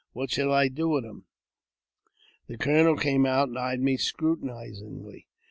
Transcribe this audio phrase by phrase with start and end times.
[0.13, 1.25] What shall I do with him?"
[2.47, 5.27] The colonel came out, and eyed me scrutinizingly.